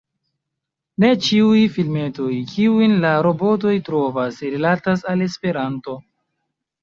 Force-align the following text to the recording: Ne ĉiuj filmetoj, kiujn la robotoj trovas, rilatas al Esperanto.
Ne 1.03 1.09
ĉiuj 1.25 1.59
filmetoj, 1.75 2.29
kiujn 2.53 2.95
la 3.05 3.11
robotoj 3.27 3.75
trovas, 3.89 4.39
rilatas 4.55 5.05
al 5.13 5.21
Esperanto. 5.27 5.95